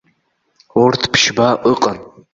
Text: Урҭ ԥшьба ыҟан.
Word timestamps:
Урҭ 0.83 1.01
ԥшьба 1.11 1.47
ыҟан. 1.71 1.97